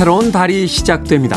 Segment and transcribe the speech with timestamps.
[0.00, 1.36] 새로운 달이 시작됩니다.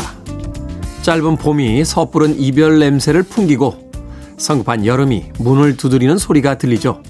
[1.02, 3.90] 짧은 봄이 섣부른 이별 냄새를 풍기고
[4.38, 7.02] 성급한 여름이 문을 두드리는 소리가 들리죠.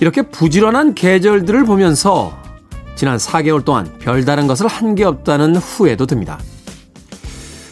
[0.00, 2.32] 이렇게 부지런한 계절들을 보면서
[2.96, 6.38] 지난 4개월 동안 별다른 것을 한 게 없다는 후회도 듭니다.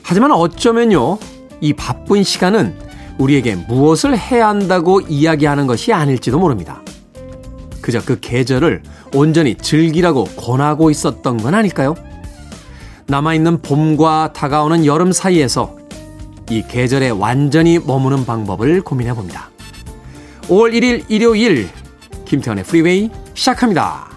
[0.02, 1.16] 하지만 어쩌면요,
[1.62, 2.78] 이 바쁜 시간은
[3.16, 6.82] 우리에게 무엇을 해야 한다고 이야기하는 것이 아닐지도 모릅니다.
[7.80, 8.82] 그저 그 계절을
[9.14, 11.94] 온전히 즐기라고 권하고 있었던 건 아닐까요?
[13.06, 15.76] 남아있는 봄과 다가오는 여름 사이에서
[16.50, 19.50] 이 계절에 완전히 머무는 방법을 고민해 봅니다.
[20.48, 21.68] 5월 1일 일요일
[22.24, 24.08] 김태현의 프리웨이 시작합니다.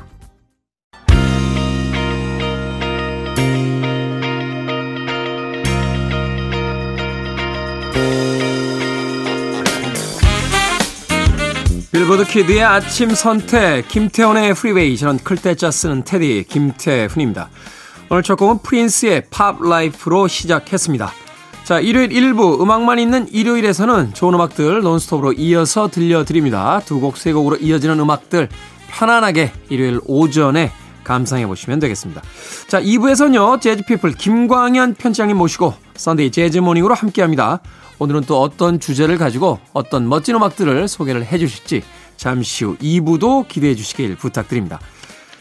[11.92, 17.50] 빌보드 kid의 아침 선택 김태훈의 Freeway 저는 클 때 짜 쓰는 DJ 김태훈입니다.
[18.10, 21.12] 오늘 첫 곡은 프린스의 Pop Life로 시작했습니다.
[21.64, 26.82] 자, 일요일 1부 음악만 있는 일요일에서는 좋은 음악들 논스톱으로 이어서 들려드립니다.
[26.86, 28.50] 두 곡, 세 곡으로 이어지는 음악들
[28.90, 30.72] 편안하게 일요일 오전에
[31.04, 32.22] 감상해 보시면 되겠습니다.
[32.68, 37.62] 자, 2부에서는요, 재즈피플 김광현 편집장님 모시고 Sunday 재즈 morning으로 함께 합니다.
[37.98, 41.82] 오늘은 또 어떤 주제를 가지고 어떤 멋진 음악들을 소개를 해 주실지
[42.18, 44.80] 잠시 후 2부도 기대해 주시길 부탁드립니다.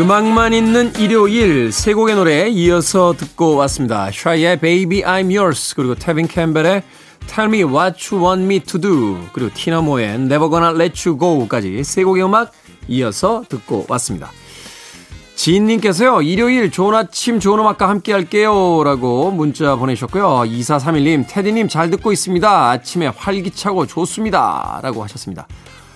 [0.00, 4.10] 음악만 있는 일요일 세 곡의 노래 이어서 듣고 왔습니다.
[4.10, 6.82] 샤이의 Baby I'm Yours 그리고 태빈 캠벨의
[7.26, 11.84] Tell Me What You Want Me To Do 그리고 티나모의 Never Gonna Let You Go까지
[11.84, 12.50] 세 곡의 음악
[12.88, 14.30] 이어서 듣고 왔습니다.
[15.34, 18.82] 지인님께서요, 일요일 좋은 아침 좋은 음악과 함께 할게요.
[18.82, 20.44] 라고 문자 보내셨고요.
[20.46, 22.70] 2431님, 테디님 잘 듣고 있습니다.
[22.70, 24.80] 아침에 활기차고 좋습니다.
[24.82, 25.46] 라고 하셨습니다.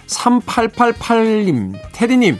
[0.08, 2.38] 3888님, 테디님,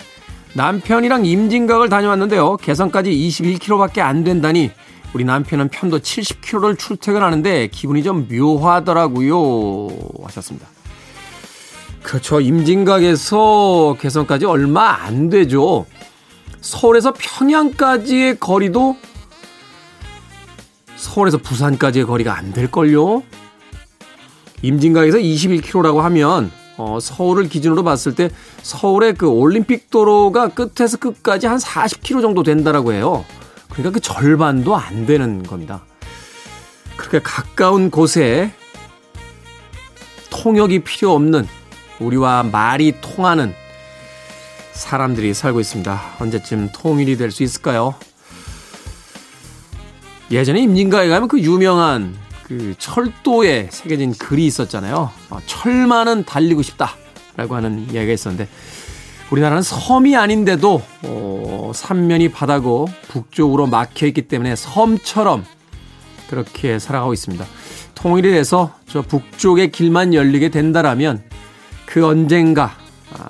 [0.54, 2.56] 남편이랑 임진각을 다녀왔는데요.
[2.56, 4.70] 개성까지 21km밖에 안 된다니
[5.12, 9.88] 우리 남편은 편도 70km를 출퇴근하는데 기분이 좀 묘하더라고요.
[10.24, 10.66] 하셨습니다.
[12.02, 12.40] 그렇죠.
[12.40, 15.86] 임진각에서 개성까지 얼마 안 되죠.
[16.60, 18.96] 서울에서 평양까지의 거리도
[20.96, 23.22] 서울에서 부산까지의 거리가 안 될걸요?
[24.62, 28.30] 임진각에서 21km라고 하면 어, 서울을 기준으로 봤을 때
[28.62, 33.24] 서울의 그 올림픽 도로가 끝에서 끝까지 한 40km 정도 된다라고 해요.
[33.70, 35.84] 그러니까 그 절반도 안 되는 겁니다.
[36.96, 38.52] 그렇게 가까운 곳에
[40.30, 41.46] 통역이 필요 없는
[42.00, 43.54] 우리와 말이 통하는
[44.72, 46.00] 사람들이 살고 있습니다.
[46.18, 47.94] 언제쯤 통일이 될 수 있을까요?
[50.30, 55.10] 예전에 임진가에 가면 그 유명한 그 철도에 새겨진 글이 있었잖아요.
[55.30, 58.48] 어, 철만은 달리고 싶다라고 하는 이야기가 있었는데
[59.30, 65.44] 우리나라는 섬이 아닌데도 어, 삼면이 바다고 북쪽으로 막혀 있기 때문에 섬처럼
[66.28, 67.44] 그렇게 살아가고 있습니다.
[67.94, 71.22] 통일이 돼서 저 북쪽의 길만 열리게 된다라면
[71.86, 72.76] 그 언젠가
[73.12, 73.24] 아,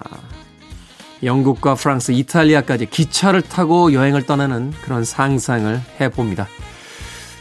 [1.23, 6.49] 영국과 프랑스, 이탈리아까지 기차를 타고 여행을 떠나는 그런 상상을 해봅니다.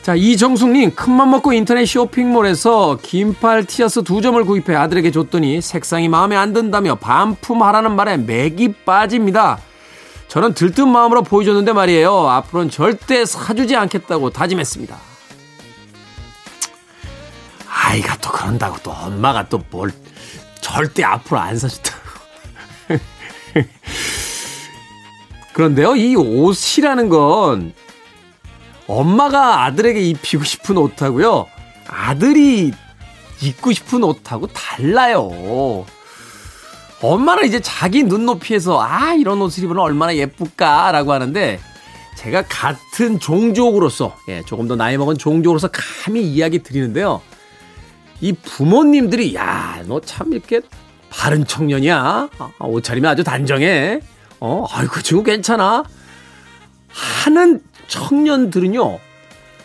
[0.03, 6.35] 자, 이정숙님, 큰맘 먹고 인터넷 쇼핑몰에서 긴팔 티셔츠 두 점을 구입해 아들에게 줬더니 색상이 마음에
[6.35, 9.59] 안 든다며 반품하라는 말에 맥이 빠집니다.
[10.27, 12.27] 저는 들뜬 마음으로 보여줬는데 말이에요.
[12.29, 14.97] 앞으로는 절대 사주지 않겠다고 다짐했습니다.
[17.69, 19.91] 아이가 또 그런다고 또 엄마가 또 뭘
[20.59, 21.99] 절대 앞으로 안 사준다고.
[25.53, 27.73] 그런데요, 이 옷이라는 건
[28.97, 31.47] 엄마가 아들에게 입히고 싶은 옷하고요.
[31.87, 32.71] 아들이
[33.41, 35.85] 입고 싶은 옷하고 달라요.
[37.01, 41.59] 엄마는 이제 자기 눈높이에서 아 이런 옷을 입으면 얼마나 예쁠까라고 하는데
[42.15, 47.21] 제가 같은 종족으로서 예, 조금 더 나이 먹은 종족으로서 감히 이야기 드리는데요.
[48.21, 50.61] 이 부모님들이 야 너 참 이렇게
[51.09, 52.29] 바른 청년이야.
[52.37, 53.99] 아, 옷차림이 아주 단정해.
[54.39, 55.83] 어, 아이고 그 친구 괜찮아.
[56.87, 58.99] 하는 청년들은요,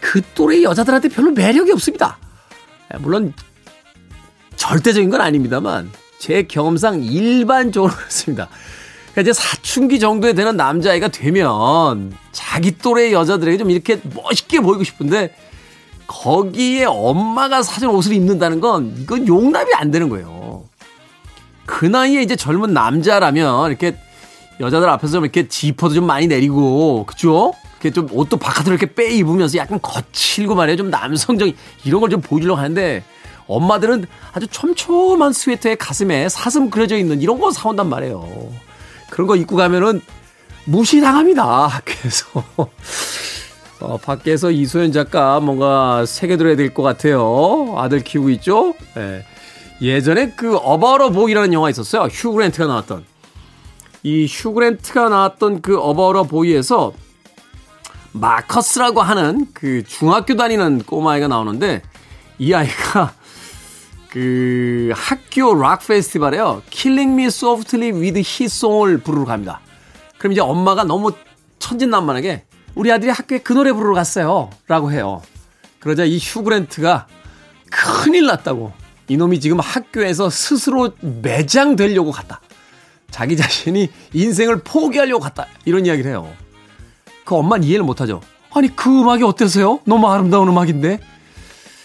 [0.00, 2.18] 그 또래 여자들한테 별로 매력이 없습니다.
[2.94, 3.32] 예, 물론,
[4.56, 8.48] 절대적인 건 아닙니다만, 제 경험상 일반적으로 그렇습니다.
[9.12, 15.34] 그러니까 이제 사춘기 정도에 되는 남자아이가 되면 자기 또래 여자들에게 좀 이렇게 멋있게 보이고 싶은데
[16.06, 20.64] 거기에 엄마가 사준 옷을 입는다는 건 이건 용납이 안 되는 거예요.
[21.66, 23.96] 그 나이에 이제 젊은 남자라면 이렇게
[24.60, 27.52] 여자들 앞에서 이렇게 지퍼도 좀 많이 내리고 그죠?
[27.80, 30.76] 이렇게 좀 옷도 바깥으로 이렇게 빼 입으면서 약간 거칠고 말이에요.
[30.76, 33.04] 좀 남성적인 이런 걸 좀 보여주려고 하는데
[33.46, 38.50] 엄마들은 아주 촘촘한 스웨터에 가슴에 사슴 그려져 있는 이런 거 사온단 말이에요.
[39.10, 40.00] 그런 거 입고 가면은
[40.64, 41.44] 무시당합니다.
[41.68, 42.44] 학교에서.
[43.80, 47.74] 어, 밖에서 이소연 작가 뭔가 새겨들어야 될 것 같아요.
[47.78, 48.74] 아들 키우고 있죠?
[48.96, 49.24] 예.
[49.80, 52.02] 예전에 그 About Boy라는 영화 있었어요.
[52.10, 53.04] 휴그랜트가 나왔던.
[54.02, 56.92] 이 휴그랜트가 나왔던 그 About Boy에서
[58.12, 61.82] 마커스라고 하는 그 중학교 다니는 꼬마아이가 나오는데
[62.38, 63.14] 이 아이가
[64.10, 66.62] 그 학교 락 페스티벌에요.
[66.70, 69.60] Killing Me Softly with His Song을 부르러 갑니다.
[70.18, 71.12] 그럼 이제 엄마가 너무
[71.58, 72.44] 천진난만하게
[72.74, 74.50] 우리 아들이 학교에 그 노래 부르러 갔어요.
[74.66, 75.22] 라고 해요.
[75.80, 77.06] 그러자 이 휴그랜트가
[77.70, 78.72] 큰일 났다고.
[79.08, 82.40] 이놈이 지금 학교에서 스스로 매장되려고 갔다.
[83.10, 85.46] 자기 자신이 인생을 포기하려고 갔다.
[85.64, 86.30] 이런 이야기를 해요.
[87.28, 88.22] 그 엄마는 이해를 못하죠.
[88.54, 89.80] 아니 그 음악이 어때서요?
[89.84, 90.98] 너무 아름다운 음악인데.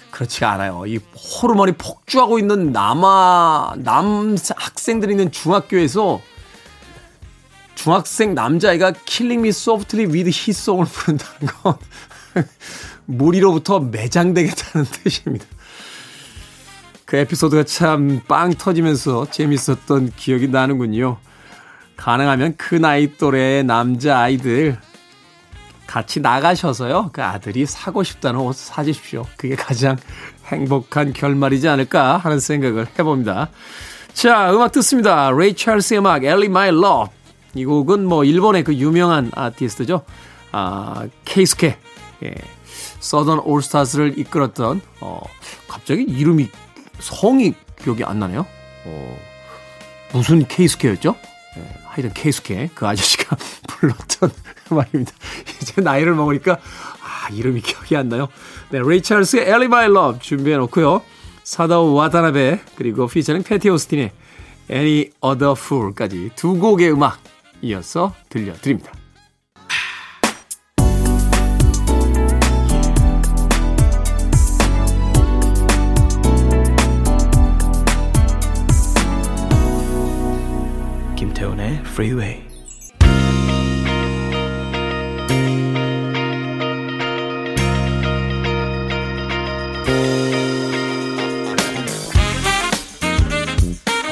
[0.09, 0.85] 그렇지가 않아요.
[0.87, 0.99] 이
[1.41, 6.21] 호르몬이 폭주하고 있는 남아 남 학생들이 있는 중학교에서
[7.75, 8.93] 중학생 남자애가
[9.33, 11.75] Me Softly with His Song을 부른다는 건
[13.05, 15.45] 무리로부터 매장되겠다는 뜻입니다.
[17.03, 21.17] 그 에피소드가 참 빵 터지면서 재밌었던 기억이 나는군요.
[21.97, 24.77] 가능하면 그 나이 또래의 남자 아이들
[25.87, 27.09] 같이 나가셔서요.
[27.13, 29.25] 그 아들이 사고 싶다는 옷 사주십시오.
[29.37, 29.97] 그게 가장
[30.47, 33.49] 행복한 결말이지 않을까 하는 생각을 해봅니다.
[34.13, 35.31] 자, 음악 듣습니다.
[35.31, 37.11] 레이 찰스의 음악, Ellie My Love.
[37.55, 40.03] 이 곡은 뭐 일본의 그 유명한 아티스트죠.
[40.51, 41.77] 아, 케이스케.
[42.23, 42.33] 예.
[42.99, 45.21] 서던 올스타즈를 이끌었던 어,
[45.67, 46.49] 갑자기 이름이
[46.99, 48.45] 성이 기억이 안 나네요.
[48.85, 49.17] 어,
[50.13, 51.15] 무슨 케이스케였죠?
[51.57, 53.37] 예, 하여튼 케이스케 그 아저씨가
[53.67, 54.31] 불렀던
[54.69, 55.11] 말입니다.
[55.61, 58.29] 이제 나이를 먹으니까 아 이름이 기억이 안 나요.
[58.71, 61.03] 네, 레이 찰스의 Ellie My Love 준비해 놓고요.
[61.43, 64.11] 사다오 와타나베 그리고 피처링 패티 오스틴의
[64.71, 67.19] Any Other Fool까지 두 곡의 음악
[67.61, 68.91] 이어서 들려드립니다.
[81.43, 82.41] 김태훈의 Freeway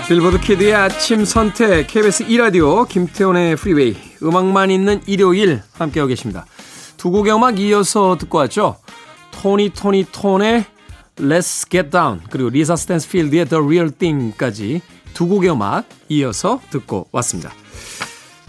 [0.07, 6.45] 빌보드 키드의 아침 선택 KBS 2라디오 김태훈의 프리웨이 음악만 있는 일요일 함께하고 계십니다.
[6.97, 8.75] 두 곡의 음악 이어서 듣고 왔죠.
[9.31, 10.65] 토니 토니 톤의
[11.15, 14.81] Let's Get Down 그리고 리사 스탠스필드의 The Real Thing까지
[15.13, 17.51] 두 곡의 음악 이어서 듣고 왔습니다.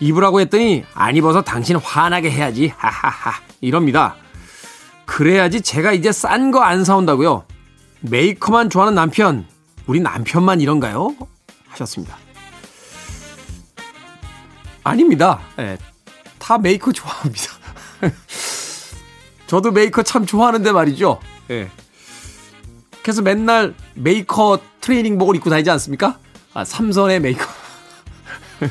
[0.00, 2.72] 입으라고 했더니 안 입어서 당신 화나게 해야지.
[2.76, 3.32] 하하하.
[3.60, 4.16] 이럽니다.
[5.04, 7.44] 그래야지 제가 이제 싼 거 안 사온다고요.
[8.00, 9.46] 메이커만 좋아하는 남편.
[9.86, 11.14] 우리 남편만 이런가요?
[11.68, 12.16] 하셨습니다.
[14.84, 15.40] 아닙니다.
[15.56, 15.76] 네,
[16.38, 17.59] 다 메이커 좋아합니다.
[19.46, 21.20] 저도 메이커 참 좋아하는데 말이죠.
[21.50, 21.62] 예.
[21.62, 21.70] 네.
[23.02, 26.18] 그래서 맨날 메이커 트레이닝복을 입고 다니지 않습니까?
[26.52, 27.46] 아, 삼선의 메이커.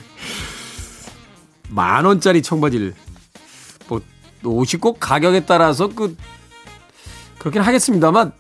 [1.69, 2.93] 만 원짜리 청바지를
[3.87, 4.01] 뭐
[4.43, 6.15] 옷이 꼭 가격에 따라서 그
[7.39, 8.33] 그렇긴 하겠습니다만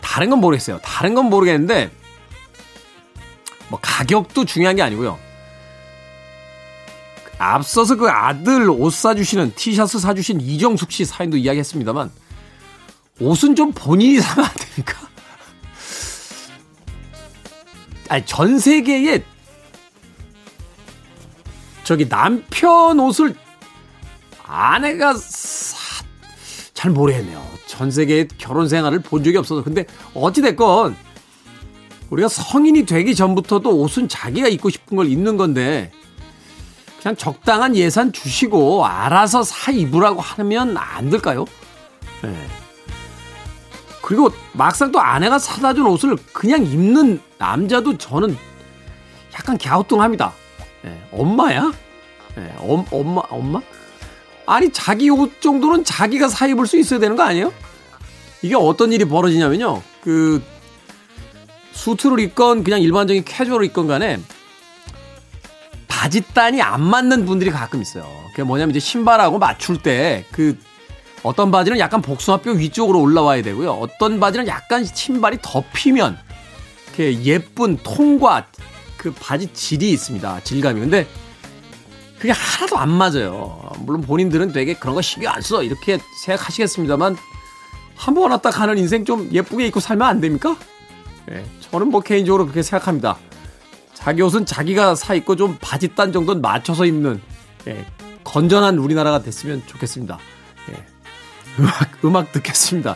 [0.00, 0.78] 다른 건 모르겠어요.
[0.82, 1.90] 다른 건 모르겠는데
[3.68, 5.18] 뭐 가격도 중요한 게 아니고요.
[7.54, 12.10] 앞서서 그 아들 옷 사주시는 티셔츠 사주신 이정숙 씨 사연도 이야기했습니다만
[13.20, 15.08] 옷은 좀 본인이 사면 안 됩니까?
[18.08, 19.22] 아니 전 세계에
[21.84, 23.34] 저기 남편 옷을
[24.44, 26.04] 아내가 사...
[26.74, 27.44] 잘 모르겠네요.
[27.66, 29.62] 전 세계의 결혼 생활을 본 적이 없어서.
[29.64, 30.96] 근데 어찌 됐건
[32.10, 35.90] 우리가 성인이 되기 전부터도 옷은 자기가 입고 싶은 걸 입는 건데
[37.00, 41.44] 그냥 적당한 예산 주시고 알아서 사 입으라고 하면 안 될까요?
[42.22, 42.34] 네.
[44.02, 48.36] 그리고 막상 또 아내가 사다 준 옷을 그냥 입는 남자도 저는
[49.34, 50.32] 약간 갸우뚱합니다.
[50.82, 51.72] 네, 엄마야?
[52.34, 53.60] 네, 엄, 엄마, 엄마?
[54.46, 57.52] 아니 자기 옷 정도는 자기가 사 입을 수 있어야 되는 거 아니에요?
[58.42, 59.82] 이게 어떤 일이 벌어지냐면요.
[60.02, 60.42] 그
[61.72, 64.18] 수트를 입건 그냥 일반적인 캐주얼을 입건 간에
[66.08, 68.06] 바지단이 안 맞는 분들이 가끔 있어요.
[68.30, 70.58] 그게 뭐냐면 이제 신발하고 맞출 때 그
[71.22, 73.72] 어떤 바지는 약간 복숭아뼈 위쪽으로 올라와야 되고요.
[73.72, 76.16] 어떤 바지는 약간 신발이 덮이면
[76.86, 78.46] 이렇게 예쁜 통과
[78.96, 80.40] 그 바지 질이 있습니다.
[80.44, 80.80] 질감이.
[80.80, 81.06] 근데
[82.18, 83.60] 그게 하나도 안 맞아요.
[83.80, 85.62] 물론 본인들은 되게 그런 거 신경 안 써.
[85.62, 87.16] 이렇게 생각하시겠습니다만
[87.96, 90.56] 한번 왔다 가는 인생 좀 예쁘게 입고 살면 안 됩니까?
[91.26, 93.18] 네, 저는 뭐 개인적으로 그렇게 생각합니다.
[93.98, 97.20] 자기 옷은 자기가 사 입고 좀 바지 단 정도는 맞춰서 입는
[97.66, 97.84] 예,
[98.22, 100.18] 건전한 우리나라가 됐으면 좋겠습니다.
[100.70, 100.86] 예,
[101.58, 102.94] 음악 음악 듣겠습니다.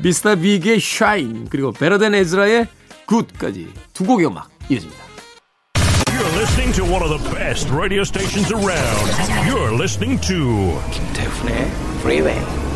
[0.00, 2.68] 미스터 빅의 Shine 그리고 Better Than Ezra의
[3.06, 5.02] Good까지 두 곡의 음악 이어집니다.
[6.06, 9.48] You're listening to one of the best radio stations around.
[9.48, 11.70] You're listening to 김태훈의
[12.00, 12.67] Freeway.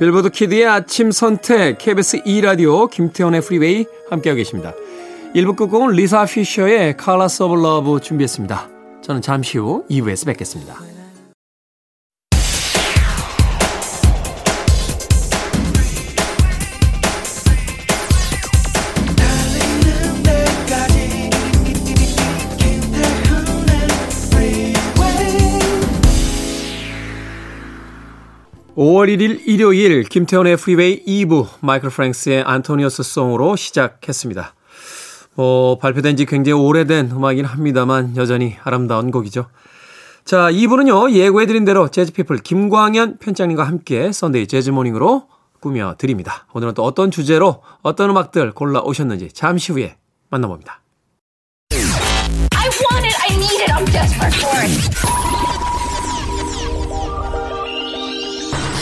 [0.00, 4.72] 빌보드 키드의 아침 선택 KBS 2라디오 김태훈의 프리웨이 함께하고 계십니다.
[5.34, 8.70] 1부 끝곡은 리사 피셔의 Colors of Love 준비했습니다.
[9.02, 10.89] 저는 잠시 후 2부에서 뵙겠습니다.
[28.80, 34.54] 5월 1일 일요일 김태훈의 프리웨이 2부 마이클 프랭스의 Antonio's Song으로 시작했습니다.
[35.34, 39.50] 뭐 발표된 지 굉장히 오래된 음악이긴 합니다만 여전히 아름다운 곡이죠.
[40.24, 41.12] 자, 2부는요.
[41.12, 45.24] 예고해드린 대로 재즈피플 김광현 편장님과 함께 썬데이 재즈모닝으로
[45.60, 46.46] 꾸며드립니다.
[46.54, 49.98] 오늘은 또 어떤 주제로 어떤 음악들 골라오셨는지 잠시 후에
[50.30, 50.80] 만나봅니다.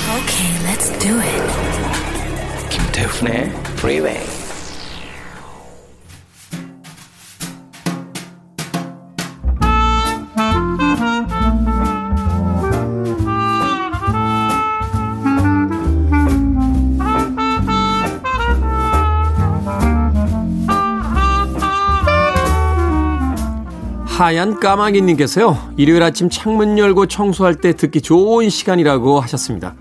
[0.08, 1.42] Okay, let's do it.
[2.70, 4.38] 김태훈의 Freeway.
[24.06, 29.76] 하얀 까마귀님께서요, 일요일 아침 창문 열고 청소할 때 듣기 좋은 시간이라고 하셨습니다.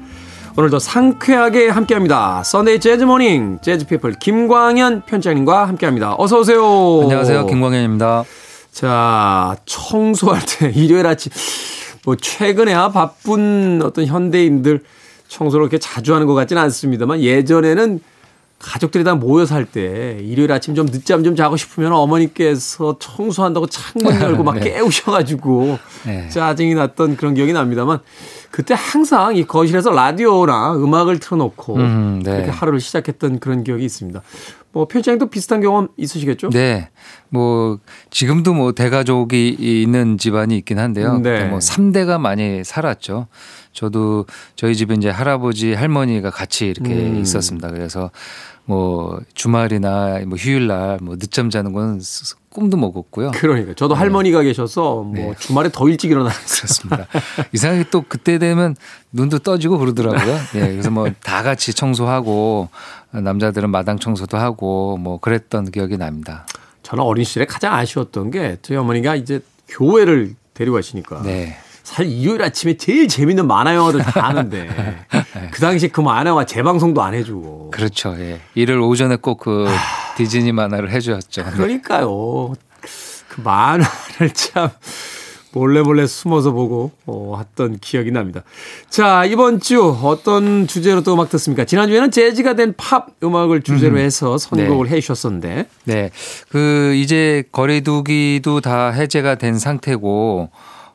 [0.59, 2.41] 오늘도 상쾌하게 함께 합니다.
[2.43, 6.15] Sunday 재즈 Morning, 재즈 피플 김광현 편집장님과 함께 합니다.
[6.17, 7.01] 어서 오세요.
[7.03, 7.45] 안녕하세요.
[7.45, 8.23] 김광현입니다.
[8.71, 11.31] 자, 청소할 때 일요일 아침,
[12.03, 14.83] 뭐 최근에야 바쁜 어떤 현대인들
[15.27, 17.99] 청소를 그렇게 자주 하는 것 같지는 않습니다만 예전에는
[18.59, 24.15] 가족들이 다 모여 살 때 일요일 아침 좀 늦잠 좀 자고 싶으면 어머니께서 청소한다고 창문
[24.21, 24.71] 열고 막 네.
[24.71, 26.29] 깨우셔가지고 네.
[26.29, 27.99] 짜증이 났던 그런 기억이 납니다만
[28.49, 32.35] 그때 항상 이 거실에서 라디오나 음악을 틀어놓고 음, 네.
[32.37, 34.21] 이렇게 하루를 시작했던 그런 기억이 있습니다.
[34.71, 36.49] 뭐 편장님도 비슷한 경험 있으시겠죠?
[36.49, 36.89] 네.
[37.29, 41.19] 뭐 지금도 뭐 대가족이 있는 집안이 있긴 한데요.
[41.19, 41.45] 네.
[41.45, 43.27] 뭐 3대가 많이 살았죠.
[43.81, 47.21] 저도 저희 집에 이제 할아버지 할머니가 같이 이렇게 음.
[47.21, 47.69] 있었습니다.
[47.69, 48.09] 그래서
[48.65, 53.31] 뭐 주말이나 뭐 휴일날 뭐 늦잠 자는 건 스- 꿈도 못 꿨고요.
[53.35, 55.33] 그러니까 저도 할머니가 계셔서 뭐 네.
[55.37, 57.05] 주말에 더 일찍 일어나서 그렇습니다.
[57.53, 58.75] 이상하게 또 그때 되면
[59.11, 60.35] 눈도 떠지고 그러더라고요.
[60.55, 62.69] 예, 그래서 뭐 다 같이 청소하고
[63.11, 66.47] 남자들은 마당 청소도 하고 뭐 그랬던 기억이 납니다.
[66.81, 71.57] 저는 어린 시절에 가장 아쉬웠던 게 저희 어머니가 이제 교회를 데려가시니까 네.
[71.87, 74.67] 사실 일요일 아침에 제일 재밌는 만화 영화들 다 아는데
[75.51, 78.13] 그 당시에 그 만화 영화 재방송도 안 해주고 그렇죠.
[78.19, 78.41] 예.
[78.55, 79.67] 일을 오전에 꼭 그
[80.17, 81.45] 디즈니 만화를 해주었죠.
[81.53, 82.55] 그러니까요
[83.29, 84.69] 그 만화를 참
[85.53, 88.43] 몰래 몰래 숨어서 보고 어, 했던 기억이 납니다.
[88.89, 91.63] 자 이번 주 어떤 주제로 또 음악 듣습니까?
[91.63, 96.11] 지난 주에는 재즈가 된 팝 음악을 주제로 해서 선곡을 해주셨었는데 네.
[96.49, 100.49] 그 이제 거리두기도 다 해제가 된 상태고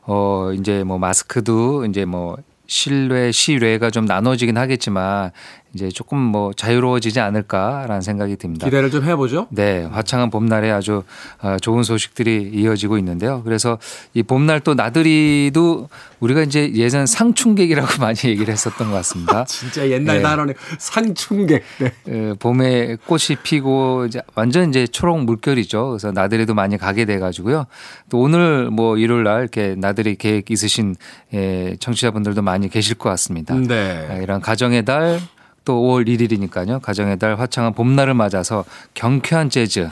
[0.05, 5.31] 어 이제 뭐 마스크도 이제 뭐 실외 시외가 좀 나눠지긴 하겠지만
[5.73, 8.65] 이제 조금 뭐 자유로워지지 않을까라는 생각이 듭니다.
[8.67, 9.47] 기대를 좀 해보죠.
[9.49, 11.03] 네, 화창한 봄날에 아주
[11.41, 13.41] 어, 좋은 소식들이 이어지고 있는데요.
[13.43, 13.79] 그래서
[14.13, 15.89] 이 봄날 또 나들이도
[16.19, 19.45] 우리가 이제 예전 상충객이라고 많이 얘기를 했었던 것 같습니다.
[19.49, 20.21] 진짜 옛날 네.
[20.21, 21.63] 단어네 상충객.
[21.79, 21.91] 네.
[22.07, 25.89] 에, 봄에 꽃이 피고 이제 완전 이제 초록 물결이죠.
[25.89, 27.65] 그래서 나들이도 많이 가게 돼 가지고요.
[28.09, 30.95] 또 오늘 뭐 일요일 날 이렇게 나들이 계획 있으신
[31.33, 33.55] 에, 청취자분들도 많이 계실 것 같습니다.
[33.55, 34.07] 네.
[34.09, 35.19] 아, 이런 가정의 달
[35.65, 36.81] 또 5월 1일이니까요.
[36.81, 39.89] 가정의 달 화창한 봄날을 맞아서 경쾌한 재즈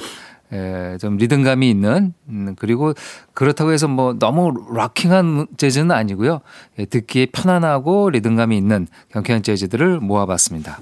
[0.54, 2.94] 에, 좀 리듬감이 있는 음, 그리고
[3.34, 6.42] 그렇다고 해서 뭐 너무 rocking한 재즈는 아니고요.
[6.78, 10.80] 예, 듣기에 편안하고 리듬감이 있는 경쾌한 재즈들을 모아봤습니다.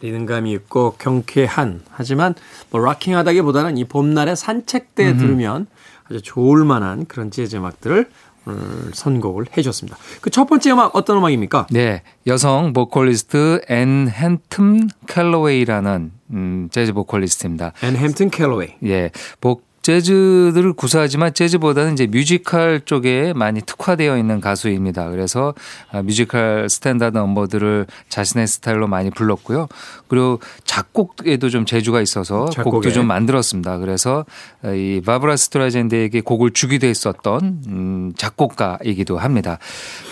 [0.00, 2.34] 리듬감이 있고 경쾌한 하지만
[2.70, 5.66] 뭐 rocking하다기보다는 이 봄날의 산책 때 들으면
[6.04, 8.08] 아주 좋을 만한 그런 재즈 음악들을
[8.92, 9.96] 선곡을 해줬습니다.
[10.20, 11.66] 그 첫 번째 음악 어떤 음악입니까?
[11.70, 17.72] 네, 여성 보컬리스트 앤 햄튼 캘러웨이라는 음, 재즈 보컬리스트입니다.
[17.82, 18.70] 앤 햄튼 캘러웨이.
[18.84, 19.10] 예,
[19.40, 25.10] 보컬 재즈들을 구사하지만 재즈보다는 이제 뮤지컬 쪽에 많이 특화되어 있는 가수입니다.
[25.10, 25.52] 그래서
[25.92, 29.68] 아, 뮤지컬 스탠다드 넘버들을 자신의 스타일로 많이 불렀고요.
[30.08, 32.70] 그리고 작곡에도 좀 재주가 있어서 작곡에.
[32.70, 33.76] 곡도 좀 만들었습니다.
[33.76, 34.24] 그래서
[34.64, 39.58] 이 바브라 스트라이샌드에게 곡을 주기도 했었던 음, 작곡가이기도 합니다.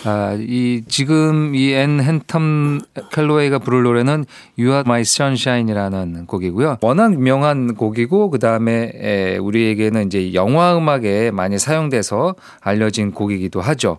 [0.04, 4.26] 아, 이 지금 이 앤 햄튼 캘러웨이가 부를 노래는
[4.58, 6.76] You Are My Sunshine이라는 곡이고요.
[6.82, 13.98] 워낙 유명한 곡이고 그 다음에 우리 에게는 이제 영화 음악에 많이 사용돼서 알려진 곡이기도 하죠.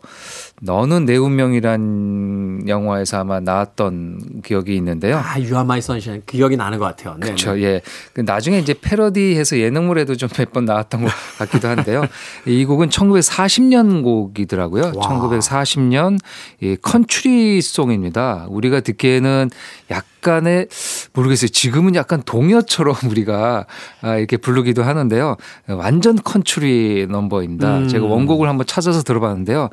[0.65, 5.17] 너는 내 운명이란 영화에서 아마 나왔던 기억이 있는데요.
[5.17, 6.21] 아, You Are My Sunshine.
[6.25, 7.15] 기억이 나는 것 같아요.
[7.19, 7.53] 네, 그렇죠.
[7.55, 7.63] 네.
[7.63, 7.81] 예.
[8.13, 12.05] 그 나중에 이제 패러디해서 예능물에도 좀 몇 번 나왔던 것 같기도 한데요.
[12.45, 14.93] 이 곡은 1940년 곡이더라고요.
[14.95, 15.09] 와.
[15.09, 16.17] 1940년
[16.61, 18.45] 이 컨트리 송입니다.
[18.49, 19.49] 우리가 듣기에는
[19.91, 20.67] 약간의
[21.13, 21.49] 모르겠어요.
[21.49, 23.65] 지금은 약간 동요처럼 우리가
[24.01, 25.35] 아, 이렇게 부르기도 하는데요.
[25.67, 27.77] 완전 컨트리 넘버입니다.
[27.79, 27.87] 음.
[27.89, 29.69] 제가 원곡을 한번 찾아서 들어봤는데요.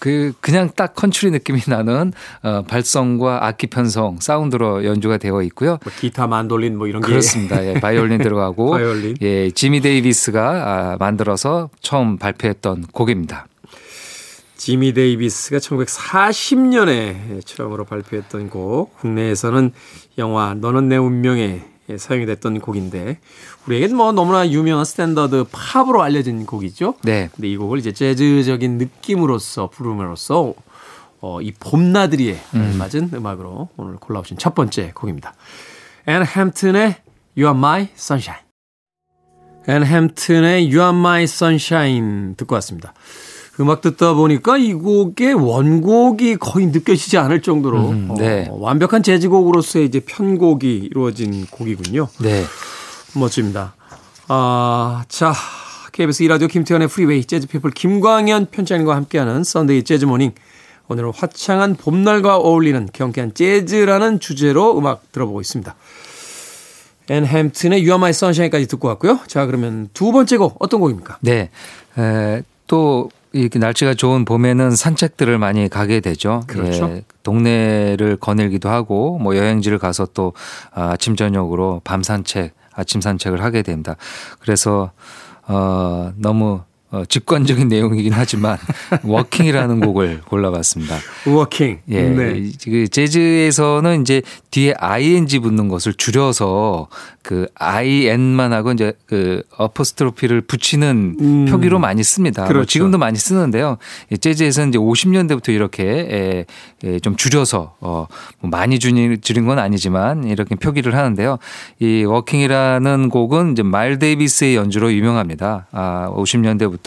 [0.00, 5.78] 그 그냥 딱 컨트리 느낌이 나는 어, 발성과 악기 편성 사운드로 연주가 되어 있고요.
[5.84, 7.64] 뭐 기타, 만돌린 뭐 이런 게 그렇습니다.
[7.64, 9.16] 예, 바이올린 들어가고 바이올린.
[9.20, 13.46] 예, 지미 데이비스가 아, 만들어서 처음 발표했던 곡입니다.
[14.56, 18.96] 지미 데이비스가 1940년에 처음으로 발표했던 곡.
[18.98, 19.72] 국내에서는
[20.18, 23.18] 영화 너는 내 운명에 사용이 됐던 곡인데
[23.66, 26.94] 우리에겐 뭐 너무나 유명한 스탠더드 팝으로 알려진 곡이죠.
[27.02, 27.30] 네.
[27.34, 30.54] 근데 이 곡을 이제 재즈적인 느낌으로서 부름으로써
[31.20, 32.38] 어, 이 봄나들이에
[32.78, 35.34] 맞은 음악으로 오늘 골라오신 첫 번째 곡입니다.
[36.06, 36.96] 앤 햄튼의
[37.36, 38.42] You Are My Sunshine.
[39.68, 42.94] 앤 햄튼의 You Are My Sunshine 듣고 왔습니다.
[43.58, 48.46] 음악 듣다 보니까 이 곡의 원곡이 거의 느껴지지 않을 정도로 음, 네.
[48.48, 52.08] 어, 완벽한 재즈곡으로서의 이제 편곡이 이루어진 곡이군요.
[52.20, 52.44] 네.
[53.14, 53.74] 멋집니다.
[54.28, 55.34] 아, 자,
[55.92, 60.32] KBS 2라디오 김태훈의 프리웨이 재즈피플 김광현 편집장과 함께하는 Sunday 재즈 Morning.
[60.88, 65.74] 오늘은 화창한 봄날과 어울리는 경쾌한 재즈라는 주제로 음악 들어보고 있습니다.
[67.10, 69.20] 앤 햄튼의 You Are My Sunshine까지 듣고 왔고요.
[69.26, 71.18] 자, 그러면 두 번째 곡 어떤 곡입니까?
[71.20, 71.50] 네.
[71.98, 76.42] 에, 또 이렇게 날씨가 좋은 봄에는 산책들을 많이 가게 되죠.
[76.46, 76.90] 그렇죠.
[76.90, 80.32] 예, 동네를 거닐기도 하고 뭐 여행지를 가서 또
[80.72, 83.96] 아침 저녁으로 밤 산책, 아침 산책을 하게 됩니다.
[84.40, 84.90] 그래서
[85.46, 88.58] 어 너무 어, 직관적인 내용이긴 하지만
[89.04, 90.96] Walking이라는 곡을 골라봤습니다.
[91.26, 91.78] Walking.
[91.90, 92.34] 예, 네.
[92.38, 96.88] 이- 그 재즈에서는 이제 뒤에 ing 붙는 것을 줄여서
[97.22, 101.44] 그 in만 하고 이제 그 아포스트로피를 붙이는 음.
[101.46, 102.42] 표기로 많이 씁니다.
[102.42, 102.66] 뭐 그렇죠.
[102.66, 103.76] 지금도 많이 쓰는데요.
[104.10, 106.46] 이 재즈에서는 이제 50년대부터 이렇게 에,
[106.88, 108.08] 에, 좀 줄여서 어뭐
[108.42, 111.38] 많이 줄인, 줄인 건 아니지만 이렇게 표기를 하는데요.
[111.78, 115.66] 이 Walkin'이라는 곡은 이제 마일 데이비스의 연주로 유명합니다.
[115.72, 116.79] 아, 50년대부터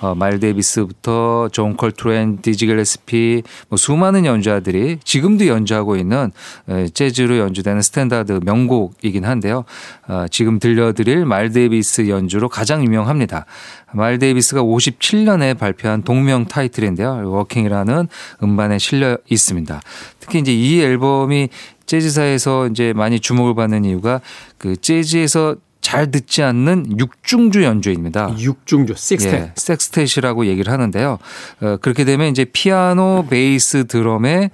[0.00, 6.30] 어, 마일 데이비스부터 존 컬트레인, 디지 길레스피 뭐 수많은 연주자들이 지금도 연주하고 있는
[6.68, 9.64] 에, 재즈로 연주되는 스탠다드 명곡이긴 한데요.
[10.08, 13.46] 어, 지금 들려드릴 마일 데이비스 연주로 가장 유명합니다.
[13.92, 17.30] 마일 데이비스가 57년에 발표한 동명 타이틀인데요.
[17.30, 18.08] Walkin'이라는
[18.42, 19.80] 음반에 실려 있습니다.
[20.20, 21.48] 특히 이제 이 앨범이
[21.86, 24.20] 재즈사에서 이제 많이 주목을 받는 이유가
[24.58, 28.34] 그 재즈에서 잘 듣지 않는 육중주 연주입니다.
[28.38, 29.34] 육중주, sextet.
[29.34, 31.18] 예, 섹스텟이라고 얘기를 하는데요.
[31.62, 34.50] 어, 그렇게 되면 이제 피아노, 베이스, 드럼에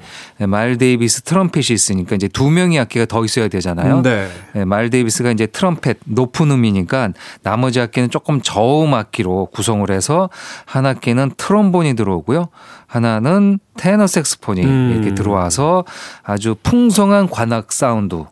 [0.47, 4.03] 마일 데이비스 트럼펫이 있으니까 이제 두 명의 악기가 더 있어야 되잖아요.
[4.03, 4.29] 네.
[4.55, 7.13] 예, 마일 데이비스가 이제 트럼펫 높은 음이니까
[7.43, 10.31] 나머지 악기는 조금 저음 악기로 구성을 해서
[10.65, 12.49] 한 악기는 트럼본이 들어오고요.
[12.87, 14.93] 하나는 테너 색스폰이 음.
[14.95, 15.85] 이렇게 들어와서
[16.23, 18.25] 아주 풍성한 관악 사운드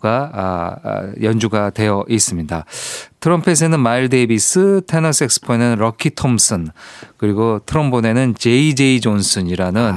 [0.00, 2.64] 가 아, 아, 연주가 되어 있습니다.
[3.20, 6.68] 트럼펫에는 마일 데이비스, 테너 색스폰에는 럭키 톰슨,
[7.16, 9.94] 그리고 트럼본에는 제이 제이 존슨이라는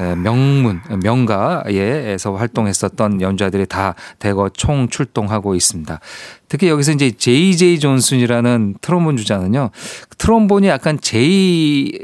[0.00, 6.00] 에, 명문 명가에서 활동했었던 연주자들이 다 대거 총 출동하고 있습니다.
[6.48, 9.70] 특히 여기서 이제 제이 제이 존슨이라는 트럼본 주자는요,
[10.18, 12.00] 트럼본이 약간 J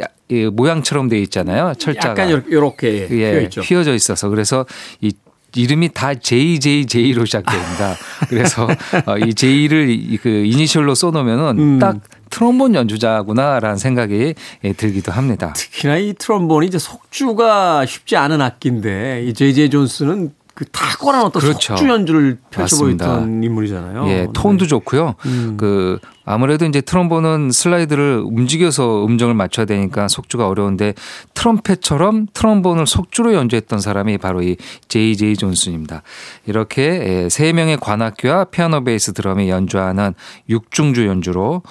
[0.53, 1.73] 모양처럼 되어 있잖아요.
[1.79, 3.61] 철자가 약간 요렇게, 예, 있죠.
[3.63, 4.65] 휘어져 있어서 그래서
[5.01, 5.13] 이
[5.55, 7.95] 이름이 다 JJJ로 시작됩니다.
[8.29, 8.69] 그래서
[9.07, 11.79] 어, 이 J를 이- 그 이니셜로 써놓으면은 음.
[11.79, 11.97] 딱
[12.31, 14.35] 트럼본 연주자구나라는 생각이
[14.65, 15.53] 예, 들기도 합니다.
[15.57, 21.75] 특히나 이 트럼본이 이제 속주가 쉽지 않은 악기인데 이 제이제이 존슨은 그 탁월한 어떤 그렇죠.
[21.75, 23.43] 속주 연주를 펼쳐보였던.
[23.43, 24.07] 인물이잖아요.
[24.09, 24.69] 예, 톤도 네.
[24.69, 25.15] 좋고요.
[25.25, 25.57] 음.
[25.57, 30.93] 그 아무래도 이제 트럼본은 슬라이드를 움직여서 음정을 맞춰야 되니까 속주가 어려운데
[31.33, 36.03] 트럼펫처럼 트럼본을 속주로 연주했던 사람이 바로 이 제이제이 존슨입니다.
[36.45, 40.13] 이렇게 예, 세 명의 관악기와 피아노 베이스 드럼이 연주하는
[40.51, 41.63] 육중주 연주로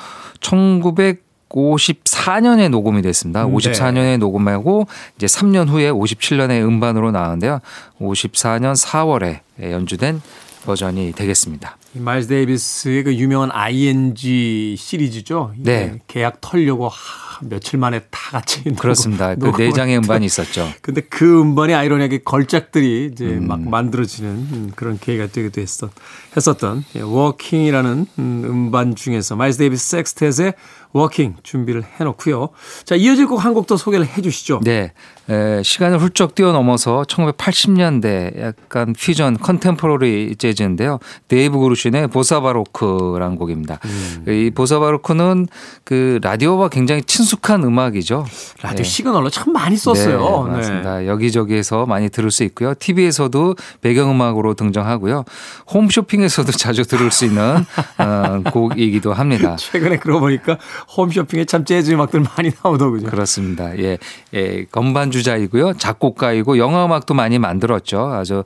[1.49, 3.45] 1954년에 녹음이 됐습니다.
[3.45, 3.71] 음, 네.
[3.71, 7.59] 54년에 녹음하고 이제 3년 후에 57년에 음반으로 나왔는데요.
[7.99, 10.21] 54년 4월에 연주된
[10.65, 11.77] 버전이 되겠습니다.
[11.95, 15.53] 이 마일스 데이비스의 그 유명한 ING 시리즈죠.
[15.57, 15.99] 네.
[16.07, 19.33] 계약 털려고 하, 며칠 만에 다 같이 그렇습니다.
[19.33, 20.67] 그 네 장의 음반이 있었죠.
[20.81, 23.47] 근데 그 음반이 아이러니하게 걸작들이 이제 음.
[23.47, 25.89] 막 만들어지는 음, 그런 계기가 되기도 했었,
[26.38, 30.53] 했었던 예, Walkin'이라는 음, 음반 중에서 마일스 데이비스 섹스텟의
[30.93, 32.49] 워킹 준비를 해놓고요.
[32.86, 34.62] 자 이어질 곡 한 곡 더 소개를 해 주시죠.
[34.63, 34.93] 네.
[35.30, 41.00] 에, 시간을 훌쩍 뛰어넘어서 1980년대 약간 퓨전 contemporary 재즈인데요.
[41.28, 43.80] 데이브 그루신의 Bossa Baroque라는 곡입니다.
[43.86, 44.26] 음.
[44.28, 45.47] 이 Bossa Baroque는
[45.84, 48.26] 그 라디오와 굉장히 친숙한 음악이죠.
[48.62, 48.84] 라디오 네.
[48.84, 50.48] 시그널로 참 많이 썼어요.
[50.48, 51.06] 네, 맞습니다.
[51.06, 52.74] 여기저기에서 많이 들을 수 있고요.
[52.78, 55.26] TV에서도 배경음악으로 등장하고요.
[55.72, 57.65] 홈쇼핑에서도 자주 들을 수 있는
[57.98, 59.56] 어, 곡이기도 합니다.
[59.60, 60.58] 최근에 그러고 보니까
[60.98, 63.10] 홈쇼핑에 참 재즈 음악들 많이 나오더군요.
[63.10, 63.78] 그렇습니다.
[63.78, 63.98] 예,
[64.34, 65.73] 예, 건반 주자이고요.
[65.73, 68.12] 작곡가이고 영화 음악도 많이 만들었죠.
[68.13, 68.43] 아주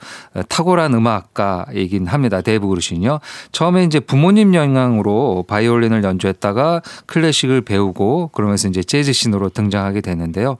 [0.49, 2.41] 탁월한 음악가이긴 합니다.
[2.41, 3.19] 데이브 그루신요.
[3.51, 10.57] 처음에 이제 부모님 영향으로 바이올린을 연주했다가 클래식을 배우고 그러면서 이제 재즈 신으로 등장하게 되는데요.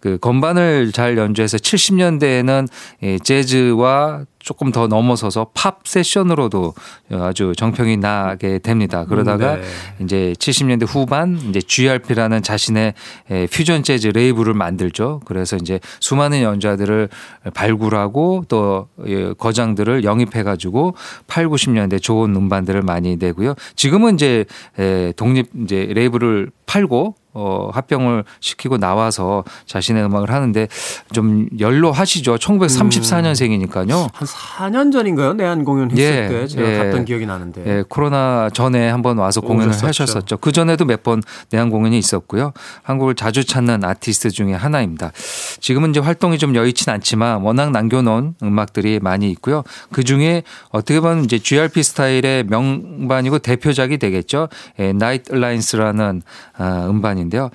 [0.00, 2.68] 그 건반을 잘 연주해서 70년대에는
[3.02, 6.72] 예, 재즈와 조금 더 넘어서서 팝 세션으로도
[7.10, 9.04] 아주 정평이 나게 됩니다.
[9.04, 9.62] 그러다가 네.
[9.98, 12.94] 이제 70년대 후반 이제 GRP라는 자신의
[13.28, 15.20] 에, 퓨전 재즈 레이블을 만들죠.
[15.24, 17.08] 그래서 이제 수많은 연주자들을
[17.54, 20.94] 발굴하고 또 예, 거장들을 영입해 가지고
[21.26, 23.56] 8, 90년대 좋은 음반들을 많이 내고요.
[23.74, 24.44] 지금은 이제
[24.78, 30.68] 에, 독립 이제 레이블을 팔고 어, 합병을 시키고 나와서 자신의 음악을 하는데
[31.12, 32.36] 좀 연로하시죠.
[32.36, 34.08] 1934년생이니까요.
[34.12, 34.26] 한
[34.72, 35.34] 4년 전인가요?
[35.34, 36.78] 내한 공연 했을 예, 때 제가 예.
[36.78, 37.62] 갔던 기억이 나는데.
[37.66, 39.86] 예, 코로나 전에 한번 와서 공연을 오셨었죠.
[39.86, 40.36] 하셨었죠.
[40.38, 42.52] 그 전에도 몇 번 내한 공연이 있었고요.
[42.82, 45.12] 한국을 자주 찾는 아티스트 중에 하나입니다.
[45.60, 49.62] 지금은 이제 활동이 좀 여의치 않지만 워낙 남겨놓은 음악들이 많이 있고요.
[49.92, 54.48] 그 중에 어떻게 보면 이제 GRP 스타일의 명반이고 대표작이 되겠죠.
[54.80, 56.22] 예, 나이트 라인스라는
[56.58, 57.50] 아, 음반인데요.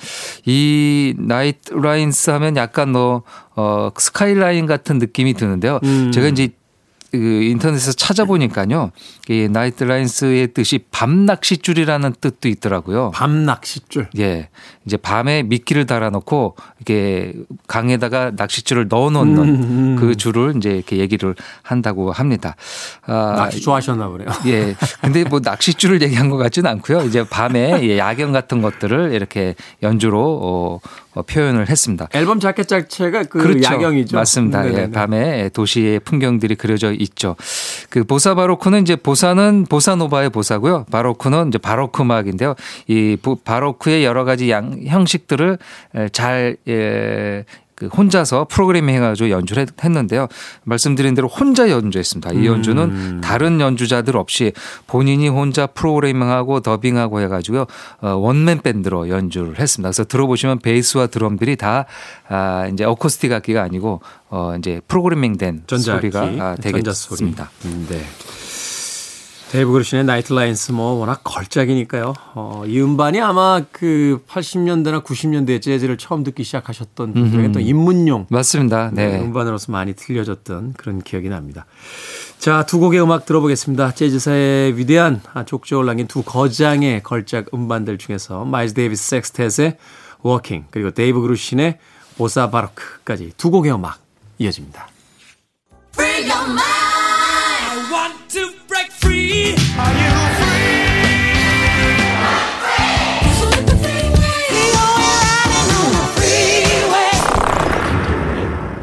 [0.45, 3.23] 이 Night Lines 하면 약간 뭐
[3.55, 5.79] 어, 스카이라인 같은 느낌이 드는데요.
[5.83, 6.11] 음.
[6.11, 6.49] 제가 이제
[7.11, 8.91] 그 인터넷에서 찾아보니까요.
[9.29, 13.11] 이 Night Lines의 뜻이 밤 낚싯줄이라는 뜻도 있더라고요.
[13.13, 14.09] 밤 낚싯줄.
[14.19, 14.49] 예.
[14.85, 17.33] 이제 밤에 미끼를 달아 놓고 이렇게
[17.67, 19.95] 강에다가 낚싯줄을 넣어 놓는 음, 음.
[19.99, 22.55] 그 줄을 이제 이렇게 얘기를 한다고 합니다.
[23.05, 24.29] 아, 낚시 좋아하셨나 보네요.
[24.47, 24.75] 예.
[25.01, 27.01] 근데 뭐 낚싯줄을 얘기한 것 같지는 않고요.
[27.01, 30.79] 이제 밤에 예, 야경 같은 것들을 이렇게 연주로 어,
[31.13, 32.07] 어, 표현을 했습니다.
[32.13, 34.15] 앨범 자켓 자체가 그 야경이죠.
[34.15, 34.61] 맞습니다.
[34.63, 34.81] 네네네.
[34.83, 37.35] 예, 밤에 도시의 풍경들이 그려져 있죠.
[37.89, 40.85] 그 보사 바로크는 이제 보사는 보사노바의 보사고요.
[40.89, 42.55] 바로크는 이제 바로크 음악인데요.
[42.87, 45.57] 이 보- 바로크의 여러 가지 양, 형식들을
[45.95, 47.43] 에, 잘 예,
[47.81, 50.27] 그 혼자서 프로그래밍 해가지고 연주를 했- 했는데요.
[50.65, 52.33] 말씀드린 대로 혼자 연주했습니다.
[52.33, 53.21] 이 연주는 음.
[53.23, 54.51] 다른 연주자들 없이
[54.85, 57.65] 본인이 혼자 프로그래밍하고 더빙하고 해가지고요.
[58.01, 59.89] 어, 원맨 밴드로 연주를 했습니다.
[59.89, 61.85] 그래서 들어보시면 베이스와 드럼들이 다
[62.29, 65.63] 아, 이제 어쿠스틱 악기가 아니고 어, 이제 프로그래밍된
[66.01, 66.55] 소리가.
[66.61, 67.49] 되겠습니다.
[67.65, 68.01] 음, 네.
[69.51, 72.13] 데이브 그루신의 Night Lines 뭐 워낙 걸작이니까요.
[72.35, 78.91] 어, 이 음반이 아마 그 80년대나 90년대 재즈를 처음 듣기 시작하셨던 분들에게 또 입문용 맞습니다.
[78.93, 79.19] 네, 네.
[79.19, 81.65] 음반으로서 많이 들려졌던 그런 기억이 납니다.
[82.39, 83.93] 자, 두 곡의 음악 들어보겠습니다.
[83.93, 89.75] 재즈사의 위대한 아, 족적을 남긴 두 거장의 걸작 음반들 중에서 마일즈 데이비스 섹스텟의
[90.21, 91.77] 워킹 그리고 데이브 그루신의
[92.19, 93.99] Bossa Baroque까지 두 곡의 음악
[94.39, 94.87] 이어집니다.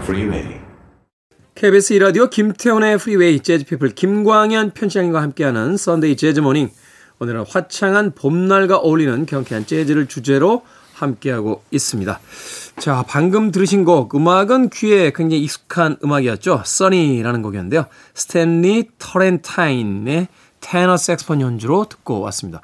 [0.08, 0.60] Free?
[1.54, 6.70] KBS 2라디오 김태훈의 프리웨이 재즈피플 김광현 편집장님과 함께하는 Sunday 재즈 morning
[7.18, 10.62] 오늘은 화창한 봄날과 어울리는 경쾌한 재즈를 주제로
[10.94, 12.20] 함께하고 있습니다.
[12.78, 16.62] 자, 방금 들으신 곡, 음악은 귀에 굉장히 익숙한 음악이었죠.
[16.64, 17.86] Sunny라는 곡이었는데요.
[18.14, 20.28] 스탠리 터렌타인의
[20.60, 22.62] 테너 색스폰 연주로 듣고 왔습니다.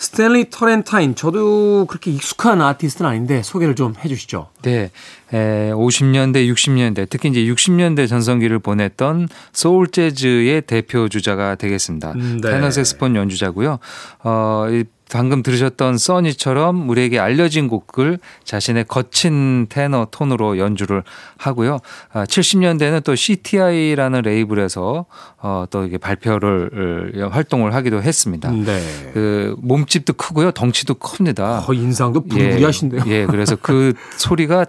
[0.00, 4.48] 스탠리 터렌타인, 저도 그렇게 익숙한 아티스트는 아닌데 소개를 좀 해주시죠.
[4.62, 4.90] 네.
[5.32, 12.12] 에, 50년대, 60년대, 특히 이제 60년대 전성기를 보냈던 소울 재즈의 대표 주자가 되겠습니다.
[12.12, 12.50] 음, 네.
[12.50, 13.78] 테너 색스폰 연주자고요.
[14.24, 21.02] 어, 이 방금 들으셨던 써니처럼 우리에게 알려진 곡을 자신의 거친 테너 톤으로 연주를
[21.36, 21.78] 하고요.
[22.12, 25.06] 아, 70년대는 또 CTI라는 레이블에서
[25.42, 28.50] 어, 또 이게 발표를 어, 활동을 하기도 했습니다.
[28.50, 28.80] 네.
[29.12, 31.64] 그 몸집도 크고요, 덩치도 큽니다.
[31.66, 33.02] 어, 인상도 부리부리하신데요.
[33.06, 34.66] 예, 예, 그래서 그 소리가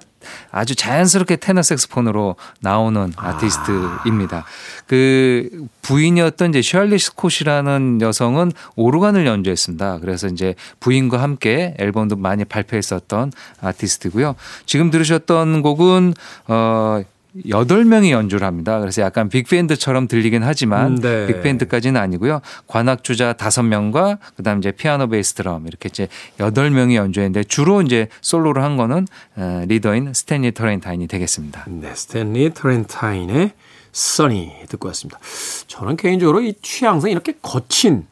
[0.51, 4.45] 아주 자연스럽게 테너 색스폰으로 나오는 아 티스트입니다.
[4.87, 9.99] 그 부인이었던 이제 셜리 스콧이라는 여성은 오르간을 연주했습니다.
[9.99, 13.31] 그래서 이제 부인과 함께 앨범도 많이 발표했었던
[13.61, 14.35] 아티스트고요.
[14.65, 16.13] 지금 들으셨던 곡은
[16.47, 17.01] 어
[17.49, 18.79] 여덟 명이 연주를 합니다.
[18.79, 21.27] 그래서 약간 빅밴드처럼 들리긴 하지만 음, 네.
[21.27, 22.41] 빅밴드까지는 아니고요.
[22.67, 26.07] 관악 주자 다섯 명과 그다음 이제 피아노 베이스 드럼 이렇게 이제
[26.39, 31.65] 여덟 명이 연주했는데 주로 이제 솔로를 한 거는 어, 리더인 스탠리 터렌타인이 되겠습니다.
[31.67, 33.51] 네, 스탠리 터렌타인의
[33.93, 35.19] Sunny 듣고 왔습니다.
[35.67, 38.05] 저는 개인적으로 이 취향상 이렇게 거친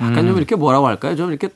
[0.00, 1.16] 약간 좀 이렇게 뭐라고 할까요?
[1.16, 1.48] 좀 이렇게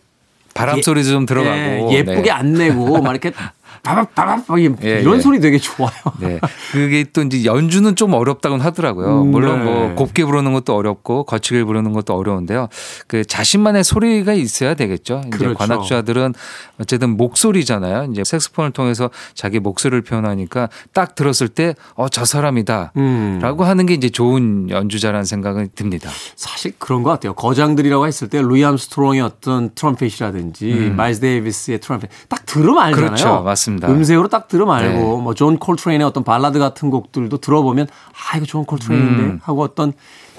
[0.54, 2.30] 바람 예- 소리도 좀 들어가고 예쁘게 네.
[2.30, 3.32] 안 내고 막 이렇게
[3.82, 5.20] 바바바바 예, 이런 예.
[5.20, 5.90] 소리 되게 좋아요.
[6.20, 6.40] 네.
[6.72, 9.22] 그게 또 이제 연주는 좀 어렵다고는 하더라고요.
[9.22, 9.64] 음, 물론 네.
[9.64, 12.68] 뭐 곱게 부르는 것도 어렵고 거치게 부르는 것도 어려운데요.
[13.06, 15.22] 그 자신만의 소리가 있어야 되겠죠.
[15.26, 15.58] 이제 그렇죠.
[15.58, 16.34] 관악주자들은
[16.80, 18.10] 어쨌든 목소리잖아요.
[18.12, 22.92] 이제 색스폰을 통해서 자기 목소리를 표현하니까 딱 들었을 때 어, 저 사람이다.
[22.96, 23.38] 음.
[23.40, 26.10] 라고 하는 게 이제 좋은 연주자라는 생각은 듭니다.
[26.36, 27.34] 사실 그런 것 같아요.
[27.34, 33.06] 거장들이라고 했을 때 루이 암스트롱의 어떤 트럼펫이라든지 마일스 데이비스의 트럼펫 딱 들으면 알잖아요.
[33.10, 33.14] 음.
[33.14, 33.42] 그렇죠.
[33.42, 33.67] 맞습니다.
[33.68, 35.22] 음색으로 딱 들으면 알고 네.
[35.22, 39.40] 뭐 존 콜트레인의 어떤 발라드 같은 곡들도 들어보면 아 이거 존 콜트레인인데 음.
[39.42, 39.92] 하고 어떤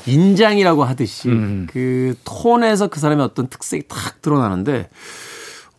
[0.05, 1.29] 인장이라고 하듯이
[1.67, 4.89] 그 톤에서 그 사람의 어떤 특색이 탁 드러나는데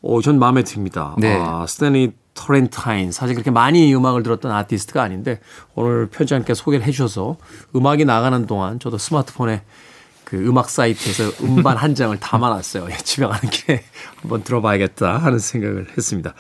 [0.02, 1.14] 어, 전 마음에 듭니다.
[1.18, 1.36] 네.
[1.38, 5.40] 아, 스탠리 터렌타인 사실 그렇게 많이 음악을 들었던 아티스트가 아닌데
[5.74, 7.36] 오늘 편지 함께 소개를 해 주셔서
[7.74, 9.62] 음악이 나가는 동안 저도 스마트폰에
[10.24, 12.86] 그 음악 사이트에서 음반 한 장을 담아놨어요.
[12.90, 13.82] 예, 집에 가는 길에
[14.20, 16.34] 한번 들어봐야겠다 하는 생각을 했습니다.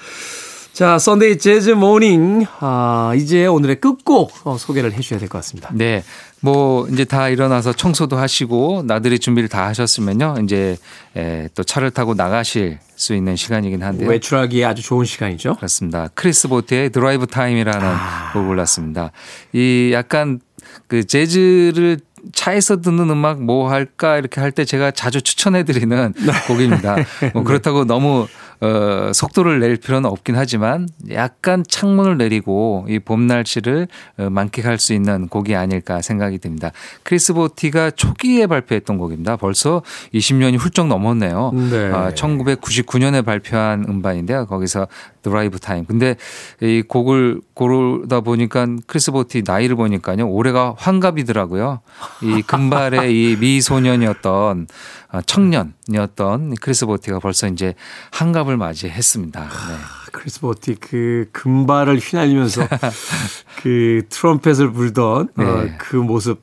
[0.80, 2.46] 자, Sunday Jazz Morning.
[2.60, 5.68] 아, 이제 오늘의 끝곡 어, 소개를 해 주셔야 될 것 같습니다.
[5.74, 6.02] 네.
[6.40, 10.36] 뭐 이제 다 일어나서 청소도 하시고 나들이 준비를 다 하셨으면요.
[10.42, 10.78] 이제
[11.14, 14.08] 에, 또 차를 타고 나가실 수 있는 시간이긴 한데요.
[14.08, 15.56] 외출하기에 아주 좋은 시간이죠.
[15.56, 16.08] 그렇습니다.
[16.14, 17.88] 크리스 보티의 Drive Time이라는
[18.32, 19.12] 곡을 골랐습니다.
[19.52, 20.40] 이 약간
[20.86, 21.98] 그 재즈를
[22.32, 26.14] 차에서 듣는 음악 뭐 할까 이렇게 할 때 제가 자주 추천해 드리는
[26.46, 26.96] 곡입니다.
[27.34, 28.26] 뭐 그렇다고 너무
[28.60, 34.92] 어, 속도를 낼 필요는 없긴 하지만 약간 창문을 내리고 이 봄 날씨를 어, 만끽할 수
[34.92, 36.70] 있는 곡이 아닐까 생각이 듭니다.
[37.02, 39.36] 크리스 보티가 초기에 발표했던 곡입니다.
[39.36, 39.82] 벌써
[40.14, 41.52] 20년이 훌쩍 넘었네요.
[41.70, 41.90] 네.
[41.92, 44.46] 아, 1999년에 발표한 음반인데요.
[44.46, 44.86] 거기서
[45.22, 45.84] Drive Time.
[45.84, 46.16] 근데
[46.60, 50.28] 이 곡을 고르다 보니까 크리스 보티 나이를 보니까요.
[50.28, 51.80] 올해가 환갑이더라고요.
[52.22, 54.66] 이 금발의 이 미소년이었던
[55.12, 57.74] 아, 청년이었던 크리스 보티가 벌써 이제
[58.12, 59.40] 환갑을 맞이했습니다.
[59.40, 59.74] 네.
[60.12, 62.66] 크리스 보티 그 금발을 휘날리면서
[63.62, 65.76] 그 트럼펫을 불던 어, 네.
[65.78, 66.42] 그 모습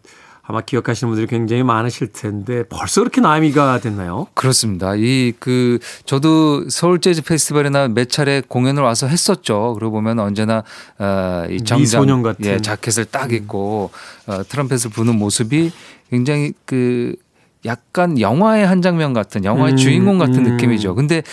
[0.50, 4.28] 아마 기억하시는 분들이 굉장히 많으실 텐데 벌써 그렇게 나이가 됐나요?
[4.34, 4.94] 그렇습니다.
[4.96, 9.74] 이 그 저도 서울 재즈 페스티벌이나 몇 차례 공연을 와서 했었죠.
[9.74, 10.64] 그러고 보면 언제나
[11.00, 12.46] 어, 이 정장 미소년 같은.
[12.46, 13.92] 예, 자켓을 딱 입고
[14.28, 15.72] 어, 트럼펫을 부는 모습이
[16.10, 17.14] 굉장히 그
[17.66, 20.52] 약간 영화의 한 장면 같은 영화의 음, 주인공 같은 음.
[20.56, 20.96] 느낌이죠.
[20.96, 21.24] 근데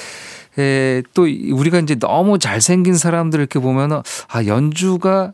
[0.59, 5.33] 에, 또 이- 우리가 이제 너무 잘생긴 사람들 이렇게 보면은 아 연주가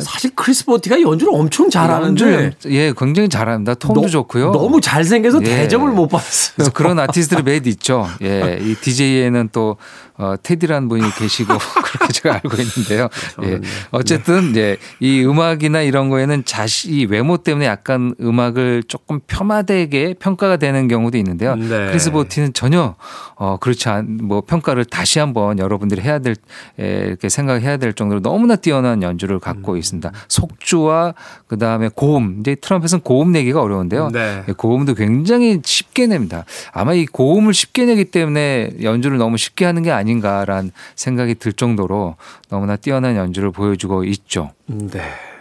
[0.00, 3.74] 사실 크리스 보티가 연주를 엄청 잘하는데 예 굉장히 잘합니다.
[3.74, 4.52] 톤도 너- 좋고요.
[4.52, 5.44] 너무 잘생겨서 예.
[5.44, 6.54] 대접을 못 받았어요.
[6.56, 8.06] 그래서 그런 아티스트들이 몇 있죠.
[8.22, 9.76] 예, 이 DJ에는 또
[10.16, 11.52] 어, 테디라는 분이 계시고
[11.84, 13.08] 그렇게 제가 알고 있는데요.
[13.42, 13.60] 예,
[13.90, 20.56] 어쨌든 예, 이 음악이나 이런 거에는 자시 이 외모 때문에 약간 음악을 조금 폄하되게 평가가
[20.56, 21.56] 되는 경우도 있는데요.
[21.56, 21.86] 네.
[21.88, 22.94] 크리스 보티는 전혀
[23.36, 26.36] 어, 그렇지 않, 뭐 평가를 다시 한번 여러분들이 해야 될
[26.78, 29.78] 에, 이렇게 생각해야 될 정도로 너무나 뛰어난 연주를 갖고 음.
[29.78, 30.12] 있습니다.
[30.28, 31.14] 속주와
[31.46, 34.10] 그 다음에 고음, 이제 트럼펫은 고음 내기가 어려운데요.
[34.10, 34.44] 네.
[34.48, 36.44] 예, 고음도 굉장히 쉽게 냅니다.
[36.72, 42.16] 아마 이 고음을 쉽게 내기 때문에 연주를 너무 쉽게 하는 게 아닌가라는 생각이 들 정도로
[42.48, 44.52] 너무나 뛰어난 연주를 보여주고 있죠.
[44.66, 45.00] 네.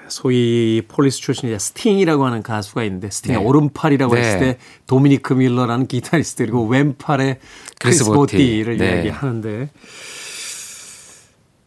[0.10, 3.46] 소위 폴리스 출신의 스팅이라고 하는 가수가 있는데 스팅의 네.
[3.46, 4.22] 오른팔이라고 네.
[4.22, 7.40] 했을 때 도미니크 밀러라는 기타리스트 그리고 왼팔에
[7.80, 8.38] 크리스 크리스 보티.
[8.38, 8.96] 보티를 네.
[8.96, 9.70] 이야기하는데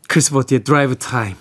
[0.09, 1.35] 크리스 보티의 Drive Time.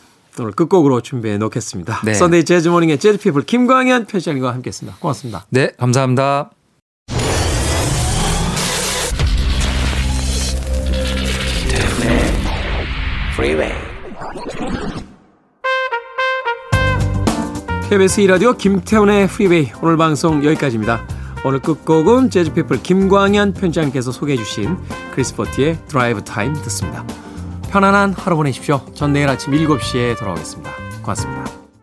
[0.44, 2.02] 오늘 끝곡으로 준비해 놓겠습니다.
[2.04, 2.14] 네.
[2.14, 4.98] Sunday Jazz Morning의 재즈 피플 김광현 편집장님과 함께 했습니다.
[5.00, 5.46] 고맙습니다.
[5.50, 6.52] 네, 감사합니다.
[17.90, 21.06] KBS 2라디오 김태훈의 Freeway 오늘 방송 여기까지입니다.
[21.46, 24.76] 오늘 끝곡은 재즈피플 김광현 편집장님께서 소개해 주신
[25.14, 27.06] 크리스 보티의 Drive Time 듣습니다.
[27.70, 28.82] 편안한 하루 보내십시오.
[28.94, 30.72] 전 내일 아침 7시에 돌아오겠습니다.
[31.02, 31.55] 고맙습니다.